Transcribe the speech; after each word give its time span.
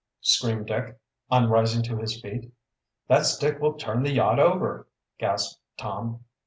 screamed 0.21 0.65
Dick, 0.65 0.97
on 1.29 1.47
rising 1.47 1.83
to 1.83 1.95
his 1.95 2.19
feet. 2.19 2.51
"That 3.07 3.23
stick 3.27 3.59
will 3.61 3.73
turn 3.73 4.01
the 4.01 4.09
yacht 4.13 4.39
over!" 4.39 4.87
gasped 5.19 5.61
Tom. 5.77 6.25